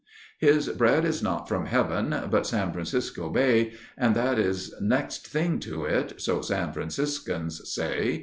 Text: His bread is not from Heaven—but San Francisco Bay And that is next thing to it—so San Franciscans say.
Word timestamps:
His 0.39 0.67
bread 0.69 1.05
is 1.05 1.21
not 1.21 1.47
from 1.47 1.67
Heaven—but 1.67 2.47
San 2.47 2.71
Francisco 2.73 3.29
Bay 3.29 3.73
And 3.95 4.15
that 4.15 4.39
is 4.39 4.73
next 4.81 5.27
thing 5.27 5.59
to 5.59 5.85
it—so 5.85 6.41
San 6.41 6.73
Franciscans 6.73 7.71
say. 7.71 8.19